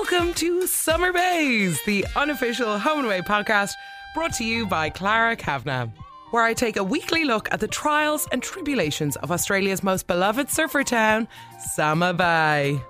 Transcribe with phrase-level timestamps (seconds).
[0.00, 3.74] Welcome to Summer Bays, the unofficial home and away podcast
[4.14, 5.88] brought to you by Clara Kavanagh,
[6.30, 10.48] where I take a weekly look at the trials and tribulations of Australia's most beloved
[10.48, 12.80] surfer town, Summer Bay.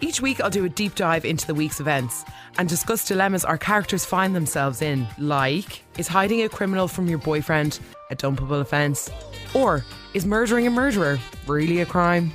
[0.00, 2.24] Each week, I'll do a deep dive into the week's events
[2.58, 7.18] and discuss dilemmas our characters find themselves in, like is hiding a criminal from your
[7.18, 7.78] boyfriend
[8.10, 9.08] a dumpable offence?
[9.54, 12.32] Or is murdering a murderer really a crime?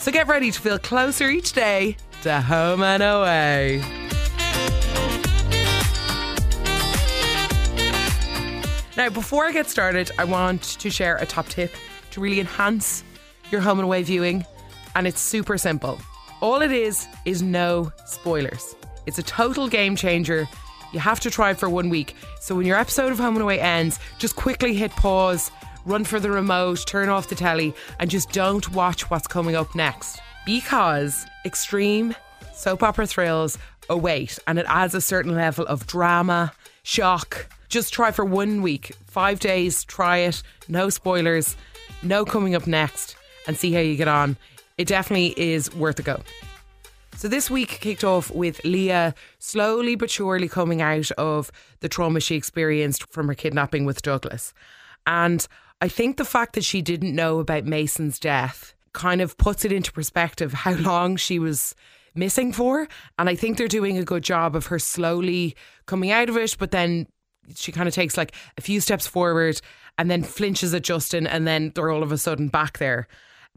[0.00, 3.82] So get ready to feel closer each day to home and away.
[8.96, 11.72] Now, before I get started, I want to share a top tip
[12.10, 13.04] to really enhance
[13.50, 14.44] your home and away viewing,
[14.96, 16.00] and it's super simple.
[16.40, 18.74] All it is is no spoilers.
[19.06, 20.48] It's a total game changer.
[20.92, 22.16] You have to try it for one week.
[22.40, 25.50] So when your episode of Home and Away ends, just quickly hit pause,
[25.86, 29.74] run for the remote, turn off the telly, and just don't watch what's coming up
[29.74, 30.20] next.
[30.48, 32.14] Because extreme
[32.54, 33.58] soap opera thrills
[33.90, 37.54] await, and it adds a certain level of drama, shock.
[37.68, 41.54] Just try for one week, five days, try it, no spoilers,
[42.02, 43.14] no coming up next,
[43.46, 44.38] and see how you get on.
[44.78, 46.22] It definitely is worth a go.
[47.14, 52.20] So this week kicked off with Leah slowly but surely coming out of the trauma
[52.20, 54.54] she experienced from her kidnapping with Douglas.
[55.06, 55.46] And
[55.82, 59.72] I think the fact that she didn't know about Mason's death kind of puts it
[59.72, 61.74] into perspective how long she was
[62.14, 62.88] missing for.
[63.18, 66.56] And I think they're doing a good job of her slowly coming out of it,
[66.58, 67.06] but then
[67.54, 69.60] she kind of takes like a few steps forward
[69.96, 73.08] and then flinches at Justin, and then they're all of a sudden back there.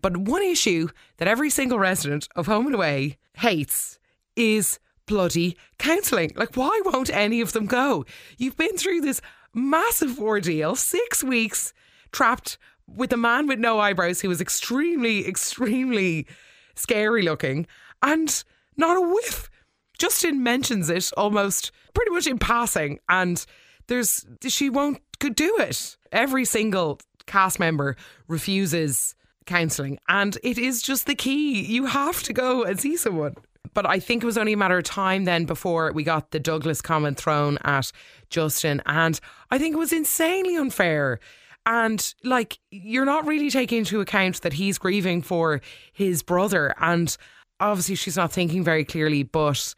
[0.02, 4.00] But one issue that every single resident of Home and Away hates
[4.36, 6.32] is bloody counselling.
[6.36, 8.06] Like, why won't any of them go?
[8.38, 9.22] You've been through this
[9.54, 11.74] massive ordeal, six weeks
[12.12, 12.58] trapped
[12.96, 16.28] with a man with no eyebrows who was extremely, extremely
[16.76, 17.68] scary looking,
[18.02, 18.44] and
[18.78, 19.50] not a whiff.
[19.98, 23.46] Justin mentions it almost pretty much in passing, and
[23.88, 25.98] there's she won't could do it.
[26.12, 27.96] Every single cast member
[28.28, 30.00] refuses counselling.
[30.08, 31.62] And it is just the key.
[31.62, 33.36] You have to go and see someone.
[33.74, 36.40] But I think it was only a matter of time then before we got the
[36.40, 37.92] Douglas comment thrown at
[38.30, 38.82] Justin.
[38.86, 41.20] And I think it was insanely unfair.
[41.66, 45.62] And like, you're not really taking into account that he's grieving for
[45.94, 46.74] his brother.
[46.80, 47.16] And
[47.60, 49.76] obviously, she's not thinking very clearly, but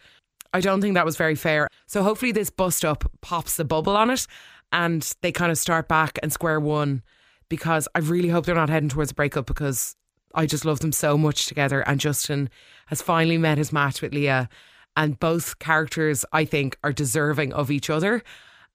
[0.53, 1.67] I don't think that was very fair.
[1.87, 4.27] So hopefully, this bust up pops the bubble on it
[4.71, 7.03] and they kind of start back and square one
[7.49, 9.95] because I really hope they're not heading towards a breakup because
[10.33, 11.81] I just love them so much together.
[11.81, 12.49] And Justin
[12.87, 14.49] has finally met his match with Leah.
[14.95, 18.23] And both characters, I think, are deserving of each other.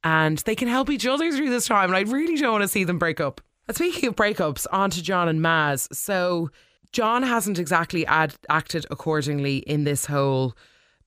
[0.05, 1.91] And they can help each other through this time.
[1.91, 3.41] And I really don't want to see them break up.
[3.67, 5.93] And speaking of breakups, on to John and Maz.
[5.95, 6.51] So
[6.93, 10.57] John hasn't exactly ad- acted accordingly in this whole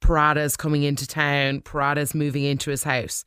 [0.01, 3.23] Parata's coming into town, Parata's moving into his house.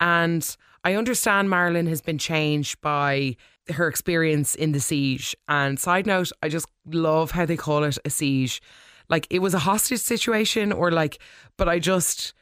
[0.00, 3.36] And I understand Marilyn has been changed by
[3.72, 5.34] her experience in the siege.
[5.48, 8.60] And side note, I just love how they call it a siege.
[9.08, 11.18] Like it was a hostage situation, or like,
[11.56, 12.34] but I just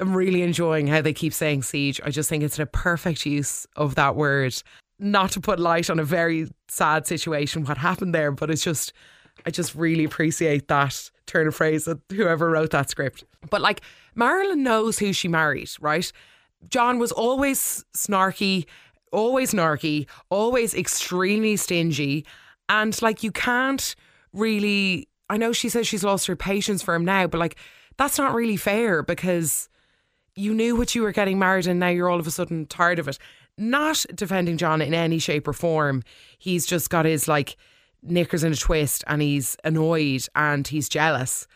[0.00, 2.00] am really enjoying how they keep saying siege.
[2.04, 4.54] I just think it's a perfect use of that word.
[4.98, 8.92] Not to put light on a very sad situation, what happened there, but it's just,
[9.44, 13.24] I just really appreciate that turn of phrase that whoever wrote that script.
[13.50, 13.82] But like,
[14.14, 16.10] Marilyn knows who she married, right?
[16.68, 18.66] John was always snarky
[19.12, 22.24] always narky, always extremely stingy.
[22.68, 23.94] And like, you can't
[24.32, 25.08] really.
[25.28, 27.56] I know she says she's lost her patience for him now, but like,
[27.96, 29.68] that's not really fair because
[30.36, 32.98] you knew what you were getting married and now you're all of a sudden tired
[32.98, 33.18] of it.
[33.58, 36.02] Not defending John in any shape or form.
[36.38, 37.56] He's just got his like
[38.02, 41.46] knickers in a twist and he's annoyed and he's jealous.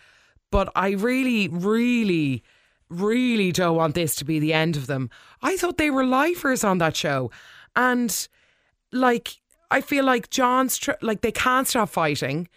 [0.51, 2.43] But I really, really
[2.91, 5.09] really don't want this to be the end of them.
[5.43, 7.31] I thought they were lifers on that show.
[7.77, 8.29] And
[8.93, 9.37] like,
[9.71, 12.49] I feel like John's, tr- like, they can't stop fighting.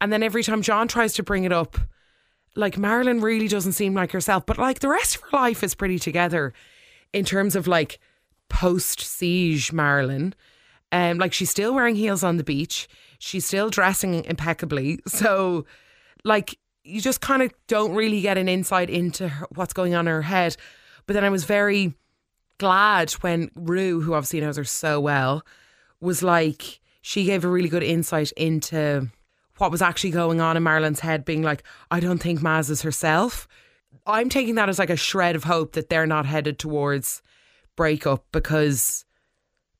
[0.00, 1.76] And then every time John tries to bring it up,
[2.54, 4.46] like, Marilyn really doesn't seem like herself.
[4.46, 6.52] But like, the rest of her life is pretty together
[7.12, 7.98] in terms of like
[8.48, 10.34] post siege Marilyn.
[10.90, 12.88] Um, like, she's still wearing heels on the beach,
[13.18, 15.00] she's still dressing impeccably.
[15.08, 15.64] So,
[16.24, 20.06] like, you just kind of don't really get an insight into her, what's going on
[20.06, 20.56] in her head.
[21.06, 21.94] But then I was very
[22.58, 25.44] glad when Roo, who obviously knows her so well,
[26.00, 29.08] was like, she gave a really good insight into
[29.58, 32.82] what was actually going on in Marilyn's head, being like, I don't think Maz is
[32.82, 33.46] herself.
[34.06, 37.22] I'm taking that as like a shred of hope that they're not headed towards
[37.76, 39.04] breakup because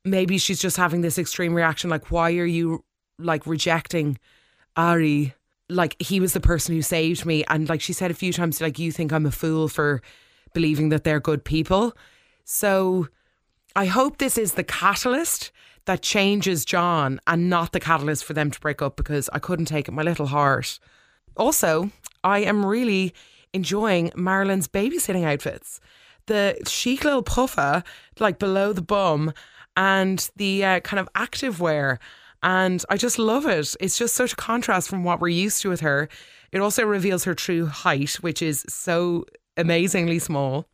[0.05, 2.85] maybe she's just having this extreme reaction like, why are you
[3.19, 4.19] like rejecting
[4.77, 5.35] Ari?
[5.73, 7.45] like he was the person who saved me.
[7.49, 10.03] And like she said a few times, like, you think I'm a fool for
[10.53, 11.97] believing that they're good people.
[12.45, 13.09] So
[13.75, 15.51] I hope this is the catalyst
[15.87, 19.67] that changes John and not the catalyst for them to break up because I couldn't
[19.67, 20.79] take it, my little heart.
[21.37, 21.91] Also,
[22.23, 23.15] I am really
[23.53, 25.81] enjoying Marilyn's babysitting outfits.
[26.27, 27.83] The chic little puffer,
[28.21, 29.33] like below the bum,
[29.77, 31.99] and the uh, kind of active wear.
[32.43, 33.75] And I just love it.
[33.81, 36.09] It's just such a contrast from what we're used to with her.
[36.51, 39.25] It also reveals her true height, which is so
[39.57, 40.67] amazingly small.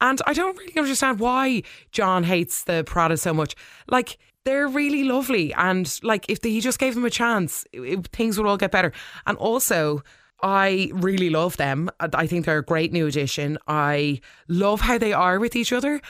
[0.00, 3.54] And I don't really understand why John hates the Parata so much.
[3.88, 5.52] Like, they're really lovely.
[5.52, 8.92] And, like, if he just gave them a chance, it, things would all get better.
[9.26, 10.02] And also,
[10.42, 11.90] I really love them.
[12.00, 13.58] I think they're a great new addition.
[13.68, 16.00] I love how they are with each other.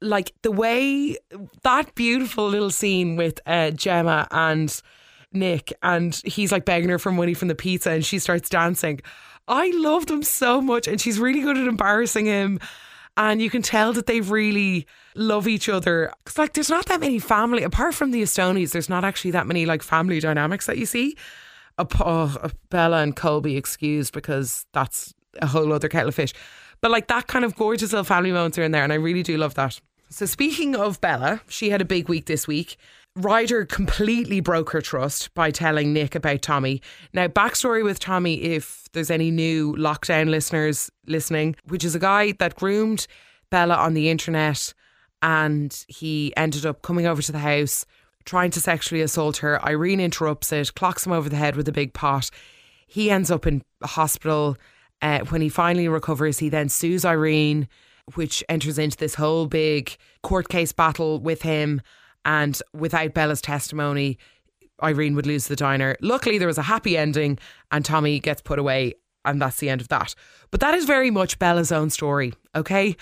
[0.00, 1.16] Like the way
[1.62, 4.82] that beautiful little scene with uh, Gemma and
[5.32, 9.00] Nick, and he's like begging her for money from the pizza, and she starts dancing.
[9.48, 12.58] I love them so much, and she's really good at embarrassing him.
[13.16, 16.12] And you can tell that they really love each other.
[16.24, 19.46] Because, like, there's not that many family, apart from the Astonis, there's not actually that
[19.46, 21.16] many, like, family dynamics that you see
[21.78, 26.32] oh, Bella and Colby excused because that's a whole other kettle of fish.
[26.80, 29.22] But like that kind of gorgeous little family moments are in there, and I really
[29.22, 29.80] do love that.
[30.10, 32.76] So speaking of Bella, she had a big week this week.
[33.16, 36.80] Ryder completely broke her trust by telling Nick about Tommy.
[37.12, 42.32] Now, backstory with Tommy, if there's any new lockdown listeners listening, which is a guy
[42.32, 43.06] that groomed
[43.50, 44.72] Bella on the internet
[45.20, 47.84] and he ended up coming over to the house,
[48.24, 49.62] trying to sexually assault her.
[49.64, 52.30] Irene interrupts it, clocks him over the head with a big pot.
[52.86, 54.56] He ends up in hospital.
[55.02, 57.68] Uh, when he finally recovers, he then sues Irene,
[58.14, 61.82] which enters into this whole big court case battle with him.
[62.24, 64.18] And without Bella's testimony,
[64.82, 65.96] Irene would lose the diner.
[66.00, 67.38] Luckily, there was a happy ending,
[67.70, 70.14] and Tommy gets put away, and that's the end of that.
[70.50, 72.96] But that is very much Bella's own story, okay?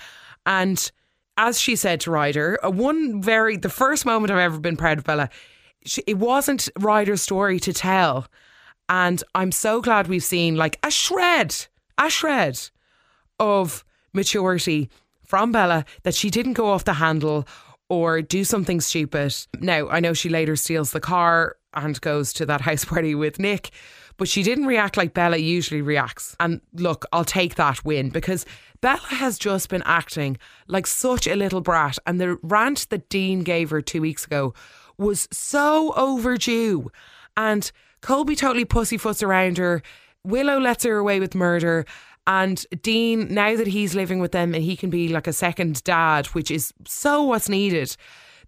[0.45, 0.91] And
[1.37, 5.03] as she said to Ryder, one very the first moment I've ever been proud of
[5.03, 5.29] Bella.
[5.85, 8.27] She, it wasn't Ryder's story to tell,
[8.89, 11.55] and I'm so glad we've seen like a shred,
[11.97, 12.59] a shred
[13.39, 13.83] of
[14.13, 14.89] maturity
[15.25, 17.47] from Bella that she didn't go off the handle
[17.91, 19.35] or do something stupid.
[19.59, 23.37] Now I know she later steals the car and goes to that house party with
[23.37, 23.71] Nick.
[24.15, 26.33] But she didn't react like Bella usually reacts.
[26.39, 28.45] And look, I'll take that win because
[28.79, 31.97] Bella has just been acting like such a little brat.
[32.07, 34.53] And the rant that Dean gave her two weeks ago
[34.97, 36.91] was so overdue.
[37.35, 39.81] And Colby totally pussyfoots around her.
[40.23, 41.85] Willow lets her away with murder.
[42.27, 45.83] And Dean, now that he's living with them and he can be like a second
[45.83, 47.95] dad, which is so what's needed,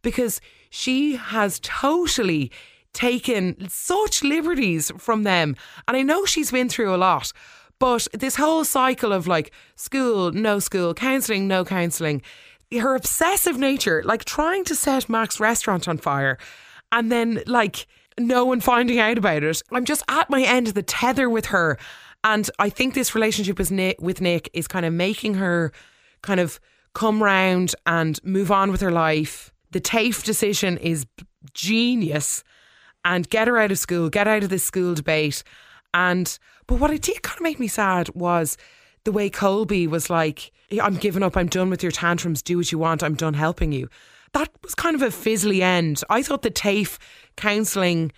[0.02, 0.40] because
[0.70, 2.52] she has totally
[2.94, 5.56] taken such liberties from them.
[5.88, 7.32] And I know she's been through a lot,
[7.80, 12.22] but this whole cycle of like school, no school, counselling, no counselling,
[12.72, 16.38] her obsessive nature, like trying to set Mac's restaurant on fire
[16.92, 17.88] and then like
[18.20, 19.62] no one finding out about it.
[19.72, 21.78] I'm just at my end of the tether with her.
[22.24, 25.72] And I think this relationship with Nick, with Nick is kind of making her
[26.22, 26.60] kind of
[26.94, 29.52] come round and move on with her life.
[29.72, 31.06] The TAFE decision is
[31.54, 32.44] genius
[33.04, 35.44] and get her out of school, get out of this school debate.
[35.94, 36.38] And
[36.68, 38.58] but what it did kind of make me sad was
[39.04, 40.52] the way Colby was like,
[40.82, 43.72] I'm giving up, I'm done with your tantrums, do what you want, I'm done helping
[43.72, 43.90] you.
[44.32, 46.02] That was kind of a fizzly end.
[46.10, 46.98] I thought the TAFE
[47.36, 48.12] counselling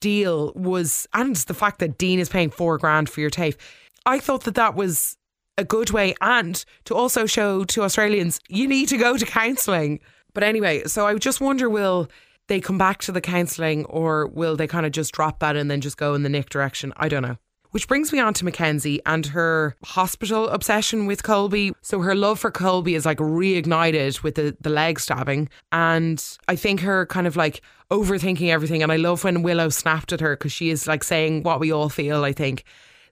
[0.00, 3.56] deal was, and the fact that Dean is paying four grand for your TAFE,
[4.04, 5.16] I thought that that was
[5.58, 10.00] a good way and to also show to Australians, you need to go to counselling.
[10.34, 12.08] But anyway, so I just wonder will
[12.48, 15.70] they come back to the counselling or will they kind of just drop that and
[15.70, 16.92] then just go in the Nick direction?
[16.96, 17.38] I don't know.
[17.72, 21.72] Which brings me on to Mackenzie and her hospital obsession with Colby.
[21.82, 25.48] So her love for Colby is like reignited with the, the leg stabbing.
[25.72, 28.82] And I think her kind of like overthinking everything.
[28.82, 31.72] And I love when Willow snapped at her because she is like saying what we
[31.72, 32.64] all feel, I think.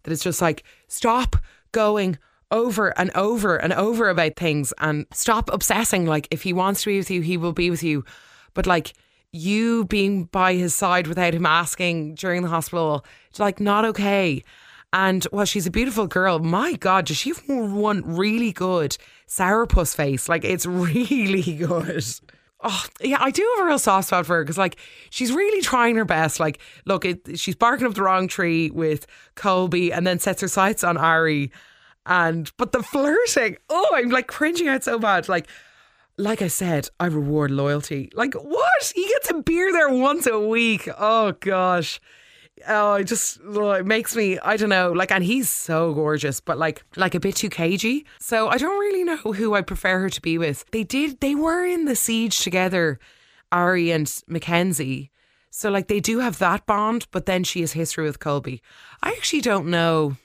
[0.03, 1.37] That it's just like, stop
[1.73, 2.19] going
[2.51, 6.07] over and over and over about things and stop obsessing.
[6.07, 8.05] Like, if he wants to be with you, he will be with you.
[8.55, 8.93] But like,
[9.35, 14.45] you being by his side without him asking during the hospital, it's like not okay.
[14.93, 16.39] And well, she's a beautiful girl.
[16.39, 18.97] My God, does she have one really good
[19.29, 20.29] sourpuss face?
[20.29, 22.05] Like it's really good.
[22.67, 24.77] Oh, yeah, I do have a real soft spot for her because, like,
[25.11, 26.41] she's really trying her best.
[26.41, 30.49] Like, look, it, she's barking up the wrong tree with Colby and then sets her
[30.49, 31.53] sights on Ari.
[32.07, 35.29] And, but the flirting, oh, I'm like cringing out so bad.
[35.29, 35.47] Like,
[36.17, 38.11] like I said, I reward loyalty.
[38.15, 38.93] Like, what?
[38.95, 40.89] He gets a beer there once a week.
[40.99, 42.01] Oh, gosh.
[42.69, 46.41] oh, it just oh, it makes me I don't know like, and he's so gorgeous,
[46.41, 48.07] but like like a bit too cagey.
[48.21, 50.65] So I don't really know who I prefer her to be with.
[50.71, 52.99] They did they were in the siege together,
[53.51, 55.11] Ari and Mackenzie.
[55.51, 58.63] So like they do have that bond, but then she has history with Colby.
[59.03, 60.17] I actually don't know.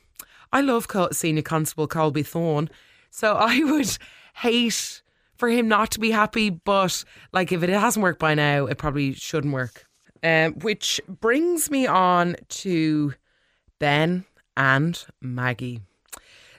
[0.52, 2.70] I love Senior Constable Colby Thorne,
[3.12, 3.98] so I would
[4.36, 5.02] hate
[5.40, 6.50] for him not to be happy.
[6.50, 7.04] But
[7.34, 9.86] like if it hasn't worked by now, it probably shouldn't work.
[10.22, 13.14] Um, which brings me on to
[13.80, 14.26] Ben
[14.58, 15.80] and Maggie.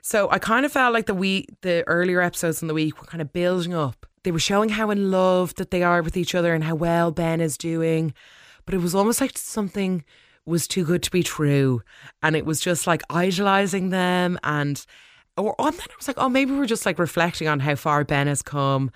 [0.01, 3.07] So I kind of felt like the week, the earlier episodes in the week were
[3.07, 4.07] kind of building up.
[4.25, 7.11] They were showing how in love that they are with each other and how well
[7.11, 8.15] Ben is doing,
[8.65, 10.05] but it was almost like something
[10.47, 11.83] was too good to be true,
[12.23, 14.85] and it was just like idolizing them and.
[15.41, 18.05] Or and then I was like, oh, maybe we're just like reflecting on how far
[18.05, 18.91] Ben has come.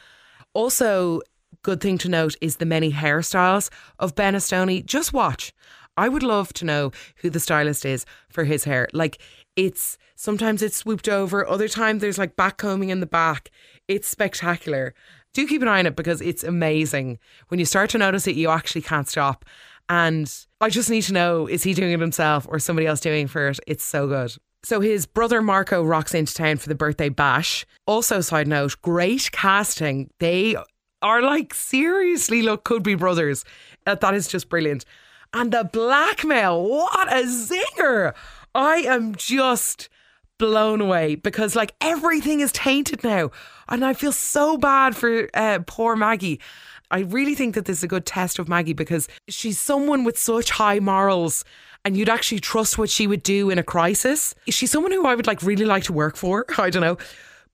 [0.52, 1.20] Also,
[1.62, 4.84] good thing to note is the many hairstyles of Ben Astoni.
[4.84, 5.52] Just watch.
[5.96, 8.88] I would love to know who the stylist is for his hair.
[8.92, 9.18] Like
[9.56, 13.50] it's sometimes it's swooped over, other times there's like back combing in the back.
[13.88, 14.94] It's spectacular.
[15.32, 17.18] Do keep an eye on it because it's amazing.
[17.48, 19.44] When you start to notice it, you actually can't stop.
[19.88, 23.24] And I just need to know is he doing it himself or somebody else doing
[23.24, 23.60] it for it?
[23.66, 24.34] It's so good.
[24.64, 27.66] So his brother Marco rocks into town for the birthday bash.
[27.86, 30.10] Also, side note, great casting.
[30.20, 30.56] They
[31.02, 33.44] are like seriously look could be brothers.
[33.86, 34.86] Uh, that is just brilliant.
[35.34, 38.14] And the blackmail, what a zinger!
[38.54, 39.90] I am just
[40.38, 43.32] blown away because like everything is tainted now,
[43.68, 46.40] and I feel so bad for uh, poor Maggie.
[46.90, 50.16] I really think that this is a good test of Maggie because she's someone with
[50.16, 51.44] such high morals
[51.84, 54.34] and you'd actually trust what she would do in a crisis.
[54.48, 56.46] She's someone who I would like really like to work for.
[56.58, 56.96] I don't know.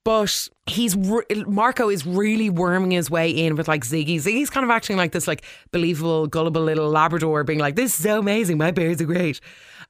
[0.03, 4.15] But he's Marco is really worming his way in with like Ziggy.
[4.15, 8.03] Ziggy's kind of acting like this like believable, gullible little Labrador, being like, "This is
[8.03, 8.57] so amazing.
[8.57, 9.39] My bears are great.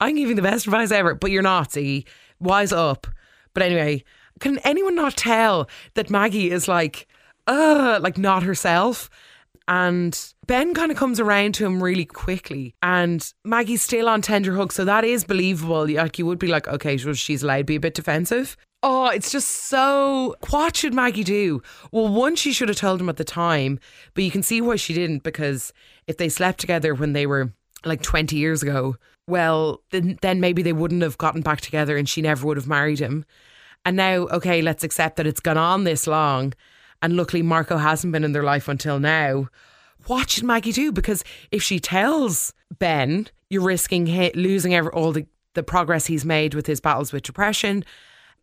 [0.01, 2.05] I'm giving the best advice ever." But you're not, Ziggy.
[2.41, 3.07] Wise up.
[3.53, 4.03] But anyway,
[4.41, 7.07] can anyone not tell that Maggie is like,
[7.47, 9.09] uh, like not herself?
[9.71, 14.53] And Ben kind of comes around to him really quickly, and Maggie's still on tender
[14.53, 15.87] hook, so that is believable.
[15.87, 18.57] Like you would be like, okay, she's allowed to be a bit defensive.
[18.83, 20.35] Oh, it's just so.
[20.49, 21.61] What should Maggie do?
[21.93, 23.79] Well, one, she should have told him at the time,
[24.13, 25.71] but you can see why she didn't because
[26.05, 27.53] if they slept together when they were
[27.85, 32.09] like 20 years ago, well, then, then maybe they wouldn't have gotten back together and
[32.09, 33.23] she never would have married him.
[33.85, 36.53] And now, okay, let's accept that it's gone on this long.
[37.01, 39.49] And luckily, Marco hasn't been in their life until now.
[40.07, 40.91] What should Maggie do?
[40.91, 44.05] Because if she tells Ben, you're risking
[44.35, 47.83] losing all the, the progress he's made with his battles with depression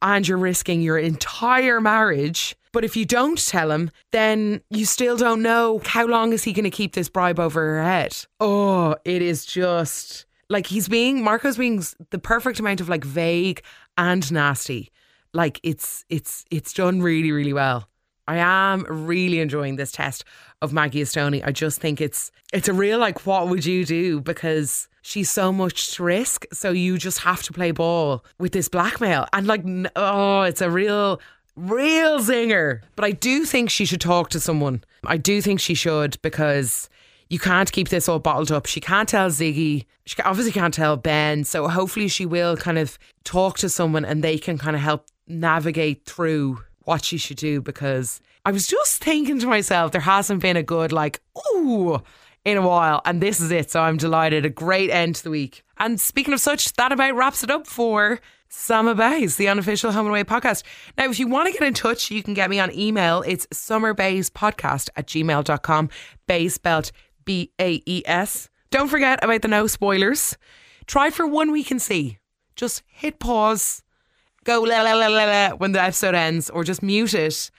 [0.02, 2.56] and you're risking your entire marriage.
[2.72, 6.52] But if you don't tell him, then you still don't know how long is he
[6.52, 8.16] going to keep this bribe over her head.
[8.40, 13.62] Oh, it is just like he's being Marco's being the perfect amount of like vague
[13.96, 14.90] and nasty.
[15.32, 17.88] Like it's it's it's done really really well.
[18.28, 20.22] I am really enjoying this test
[20.60, 21.42] of Maggie Astoni.
[21.44, 25.50] I just think it's it's a real like what would you do because she's so
[25.50, 26.44] much to risk.
[26.52, 29.26] So you just have to play ball with this blackmail.
[29.32, 29.64] And like
[29.96, 31.22] oh, it's a real
[31.56, 32.82] real zinger.
[32.96, 34.84] But I do think she should talk to someone.
[35.06, 36.90] I do think she should because
[37.30, 38.66] you can't keep this all bottled up.
[38.66, 39.86] She can't tell Ziggy.
[40.04, 41.44] She obviously can't tell Ben.
[41.44, 45.06] So hopefully she will kind of talk to someone and they can kind of help
[45.26, 50.40] navigate through what she should do because I was just thinking to myself, there hasn't
[50.40, 51.20] been a good, like,
[51.54, 52.02] ooh,
[52.46, 53.02] in a while.
[53.04, 53.70] And this is it.
[53.70, 54.46] So I'm delighted.
[54.46, 55.62] A great end to the week.
[55.76, 60.06] And speaking of such, that about wraps it up for Summer Bays, the unofficial Home
[60.06, 60.62] and Away podcast.
[60.96, 63.22] Now, if you want to get in touch, you can get me on email.
[63.26, 65.90] It's summerbayspodcast at gmail.com.
[66.26, 66.90] Bays spelled
[67.26, 68.48] B A E S.
[68.70, 70.38] Don't forget about the no spoilers.
[70.86, 72.18] Try for one week and see.
[72.56, 73.82] Just hit pause
[74.44, 77.50] go la la la la la when the episode ends, or just mute it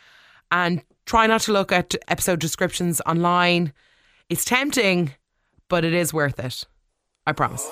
[0.52, 3.74] and try not to look at episode descriptions online.
[4.30, 5.14] It's tempting,
[5.68, 6.66] but it is worth it.
[7.26, 7.68] I promise.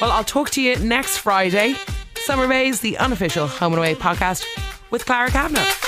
[0.00, 1.74] Well, I'll talk to you next Friday.
[2.16, 4.44] Summer Bays, the unofficial Home and Away podcast
[4.90, 5.87] with Clara Kavanagh.